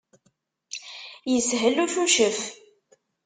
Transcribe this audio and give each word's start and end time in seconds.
Yeshel 1.31 1.77
ucucef. 1.83 2.39